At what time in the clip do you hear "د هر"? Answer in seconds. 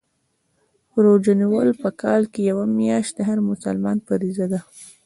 3.15-3.37